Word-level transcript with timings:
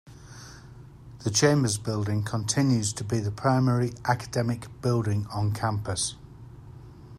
The 1.23 1.29
Chambers 1.29 1.77
Building 1.77 2.23
continues 2.23 2.91
to 2.93 3.03
be 3.03 3.19
the 3.19 3.29
primary 3.29 3.93
academic 4.05 4.65
building 4.81 5.27
on 5.29 5.53
campus. 5.53 6.15